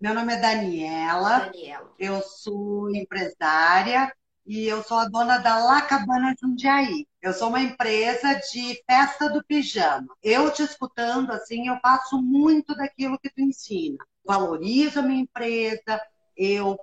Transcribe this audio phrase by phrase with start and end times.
[0.00, 1.40] Meu nome é Daniela.
[1.40, 1.92] Daniela.
[1.98, 4.14] Eu sou empresária
[4.46, 7.04] e eu sou a dona da La Cabana Jundiaí.
[7.20, 10.06] Eu sou uma empresa de festa do pijama.
[10.22, 13.98] Eu te escutando assim, eu faço muito daquilo que tu ensina.
[14.24, 16.00] Valorizo a minha empresa,
[16.36, 16.78] eu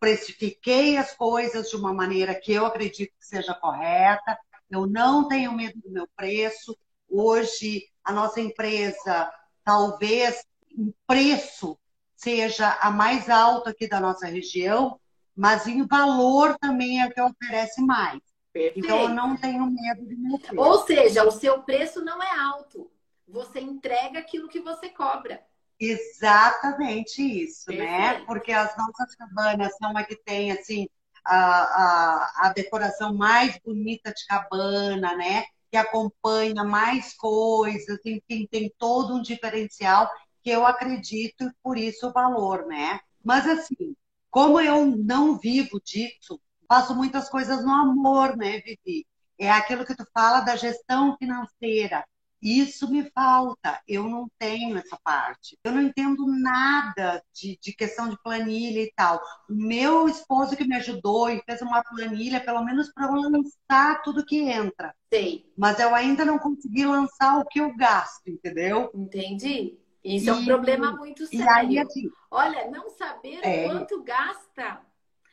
[0.00, 4.36] precifiquei as coisas de uma maneira que eu acredito que seja correta.
[4.68, 6.76] Eu não tenho medo do meu preço.
[7.08, 9.30] Hoje a nossa empresa
[9.62, 10.44] talvez
[10.76, 11.78] em preço
[12.18, 14.98] seja a mais alta aqui da nossa região,
[15.36, 18.18] mas em valor também é a que oferece mais.
[18.52, 18.84] Perfeito.
[18.84, 20.60] Então eu não tenho medo de meu preço.
[20.60, 22.90] Ou seja, o seu preço não é alto.
[23.28, 25.40] Você entrega aquilo que você cobra.
[25.78, 28.08] Exatamente isso, né?
[28.08, 28.26] Perfeito.
[28.26, 30.88] Porque as nossas cabanas são a que tem assim
[31.24, 35.44] a, a, a decoração mais bonita de cabana, né?
[35.70, 40.10] Que acompanha mais coisas, enfim, tem todo um diferencial
[40.48, 43.00] que eu acredito e por isso o valor, né?
[43.22, 43.94] Mas assim,
[44.30, 49.06] como eu não vivo disso, faço muitas coisas no amor, né, Vivi?
[49.38, 52.02] É aquilo que tu fala da gestão financeira.
[52.40, 55.58] Isso me falta, eu não tenho essa parte.
[55.62, 59.20] Eu não entendo nada de, de, questão de planilha e tal.
[59.50, 64.00] O meu esposo que me ajudou e fez uma planilha, pelo menos para eu lançar
[64.02, 64.94] tudo que entra.
[65.12, 65.52] Sei.
[65.58, 68.90] Mas eu ainda não consegui lançar o que eu gasto, entendeu?
[68.94, 69.76] Entendi.
[70.08, 71.48] Isso e, é um problema muito sério.
[71.50, 73.68] Aí, assim, Olha, não saber é...
[73.68, 74.80] quanto gasta.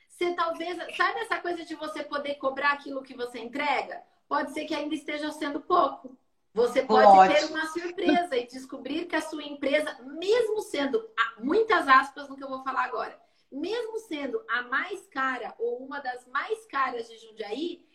[0.09, 0.77] Você talvez.
[0.95, 4.03] Sabe essa coisa de você poder cobrar aquilo que você entrega?
[4.27, 6.17] Pode ser que ainda esteja sendo pouco.
[6.53, 11.05] Você pode, ter uma surpresa e descobrir que a sua empresa, mesmo sendo,
[11.37, 13.19] muitas aspas no que eu vou falar agora,
[13.51, 17.85] mesmo sendo a mais cara ou uma das mais caras de Jundiaí,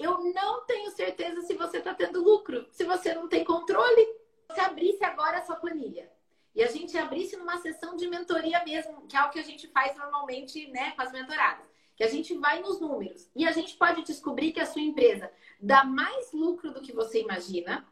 [0.00, 4.18] eu não tenho certeza se você está tendo lucro, se você não tem controle.
[4.52, 6.10] Se abrisse agora a sua planilha
[6.58, 9.66] e a gente abrisse numa sessão de mentoria mesmo, que é o que a gente
[9.68, 11.64] faz normalmente né, com as mentoradas,
[11.96, 15.32] que a gente vai nos números e a gente pode descobrir que a sua empresa
[15.58, 17.86] dá mais lucro do que você imagina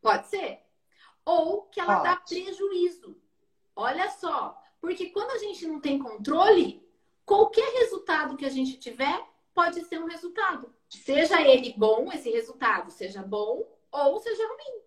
[0.00, 0.60] Pode ser.
[1.24, 2.08] Ou que ela Pode.
[2.08, 3.20] dá prejuízo.
[3.74, 4.60] Olha só.
[4.80, 6.86] Porque quando a gente não tem controle,
[7.24, 9.20] qualquer resultado que a gente tiver
[9.52, 10.72] pode ser um resultado.
[10.88, 14.82] Seja ele bom, esse resultado seja bom ou seja ruim.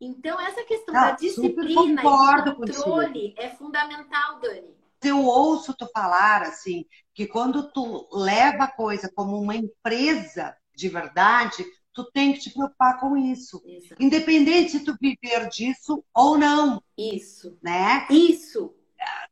[0.00, 4.76] Então, essa questão da disciplina e do controle é fundamental, Dani.
[5.02, 6.84] Eu ouço tu falar assim,
[7.14, 12.50] que quando tu leva a coisa como uma empresa de verdade, tu tem que te
[12.50, 13.62] preocupar com isso.
[13.64, 13.94] isso.
[13.98, 16.82] Independente se tu viver disso ou não.
[16.96, 17.58] Isso.
[17.62, 18.06] Né?
[18.10, 18.74] Isso.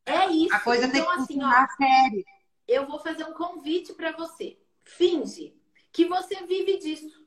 [0.07, 0.55] É isso.
[0.55, 2.25] A coisa então, tem que assim, funcionar ó, sério.
[2.67, 4.59] Eu vou fazer um convite para você.
[4.83, 5.55] Finge
[5.93, 7.24] que você vive disso.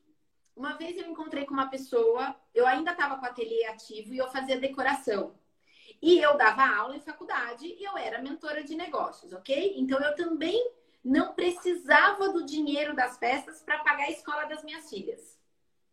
[0.57, 4.17] Uma vez eu encontrei com uma pessoa, eu ainda estava com o ateliê ativo e
[4.17, 5.35] eu fazia decoração.
[6.01, 9.75] E eu dava aula em faculdade e eu era mentora de negócios, ok?
[9.77, 10.59] Então eu também
[11.05, 15.37] não precisava do dinheiro das festas para pagar a escola das minhas filhas.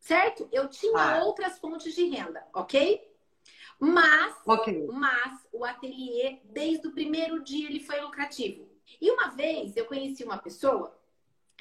[0.00, 0.48] Certo?
[0.50, 1.24] Eu tinha ah.
[1.24, 3.06] outras fontes de renda, ok?
[3.78, 4.86] Mas, okay.
[4.86, 8.66] mas o ateliê, desde o primeiro dia, ele foi lucrativo.
[8.98, 10.98] E uma vez eu conheci uma pessoa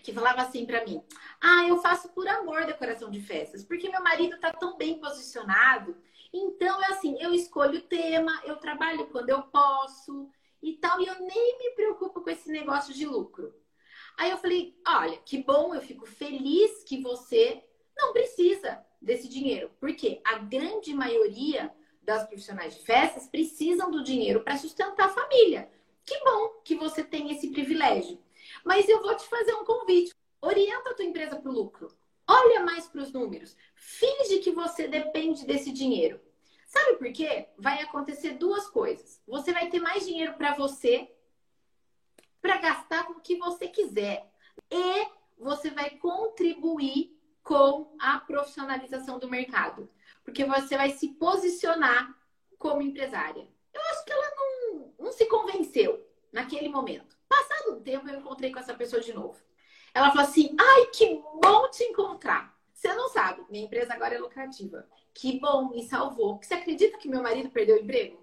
[0.04, 1.02] que falava assim para mim:
[1.42, 5.98] Ah, eu faço por amor decoração de festas, porque meu marido tá tão bem posicionado.
[6.32, 10.30] Então é assim, eu escolho o tema, eu trabalho quando eu posso,
[10.62, 13.56] e tal, e eu nem me preocupo com esse negócio de lucro.
[14.18, 17.64] Aí eu falei: olha, que bom, eu fico feliz que você
[17.96, 24.42] não precisa desse dinheiro, porque a grande maioria das profissionais de festas precisam do dinheiro
[24.42, 25.70] para sustentar a família.
[26.06, 28.13] Que bom que você tem esse privilégio.
[28.74, 30.16] Mas eu vou te fazer um convite.
[30.42, 31.96] Orienta a tua empresa para o lucro.
[32.28, 33.56] Olha mais para os números.
[33.76, 36.20] Finge que você depende desse dinheiro.
[36.66, 37.50] Sabe por quê?
[37.56, 39.22] Vai acontecer duas coisas.
[39.28, 41.08] Você vai ter mais dinheiro para você,
[42.42, 44.28] para gastar com o que você quiser.
[44.72, 45.08] E
[45.38, 49.88] você vai contribuir com a profissionalização do mercado.
[50.24, 52.12] Porque você vai se posicionar
[52.58, 53.48] como empresária.
[53.72, 57.13] Eu acho que ela não, não se convenceu naquele momento.
[57.68, 59.42] Um tempo, eu encontrei com essa pessoa de novo.
[59.94, 62.54] Ela falou assim: ai, que bom te encontrar.
[62.74, 64.88] Você não sabe, minha empresa agora é lucrativa.
[65.14, 66.40] Que bom, me salvou.
[66.42, 68.22] Você acredita que meu marido perdeu o emprego?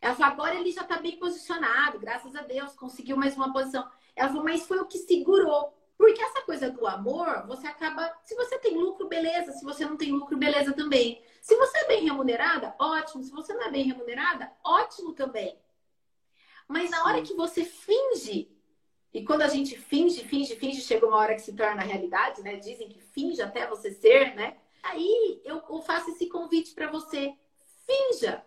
[0.00, 3.88] Ela falou, agora ele já está bem posicionado, graças a Deus, conseguiu mais uma posição.
[4.16, 5.72] Ela falou, mas foi o que segurou.
[5.96, 8.12] Porque essa coisa do amor, você acaba.
[8.24, 9.52] Se você tem lucro, beleza.
[9.52, 11.22] Se você não tem lucro, beleza também.
[11.40, 13.22] Se você é bem remunerada, ótimo.
[13.22, 15.56] Se você não é bem remunerada, ótimo também.
[16.72, 18.50] Mas na hora que você finge
[19.12, 22.56] e quando a gente finge, finge, finge, chega uma hora que se torna realidade, né?
[22.56, 24.56] Dizem que finge até você ser, né?
[24.82, 27.34] Aí eu faço esse convite para você.
[27.86, 28.42] Finja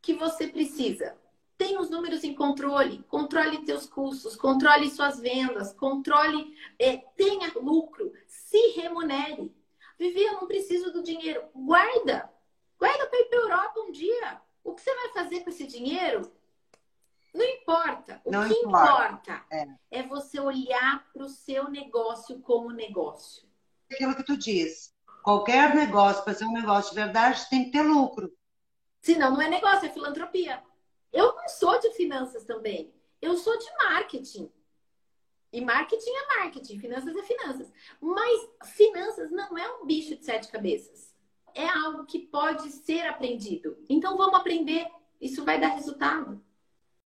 [0.00, 1.18] que você precisa?
[1.58, 8.12] Tenha os números em controle, controle seus custos, controle suas vendas, controle, é, tenha lucro,
[8.28, 9.52] se remunere.
[9.98, 11.42] Vivi, eu não preciso do dinheiro.
[11.52, 12.30] Guarda.
[12.78, 14.40] Guarda para ir para Europa um dia.
[14.62, 16.30] O que você vai fazer com esse dinheiro?
[17.34, 18.22] Não importa.
[18.24, 19.66] O não que importa, importa é.
[19.90, 23.48] é você olhar para o seu negócio como negócio.
[23.90, 24.94] Aquilo que tu diz.
[25.22, 28.32] Qualquer negócio, para ser um negócio de verdade, tem que ter lucro.
[29.00, 30.62] Senão não é negócio, é filantropia.
[31.12, 32.94] Eu não sou de finanças também.
[33.20, 34.50] Eu sou de marketing.
[35.52, 37.72] E marketing é marketing, finanças é finanças.
[38.00, 41.14] Mas finanças não é um bicho de sete cabeças.
[41.54, 43.76] É algo que pode ser aprendido.
[43.88, 44.86] Então vamos aprender.
[45.20, 46.42] Isso vai dar resultado.